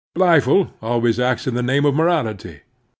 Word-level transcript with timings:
Blifil 0.15 0.71
always 0.81 1.19
acts 1.19 1.45
in 1.45 1.53
the 1.53 1.61
name 1.61 1.85
of 1.85 1.93
morality. 1.93 2.61